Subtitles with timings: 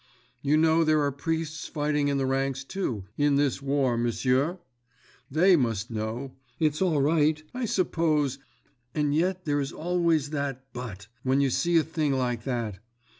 [0.41, 4.57] You know there are priests fighting in the ranks, too, in this war, m'sieur!
[5.29, 6.31] They must know.
[6.59, 11.83] It's all right, I suppose—and yet there is always that 'but' when you see a
[11.83, 12.79] thing like that.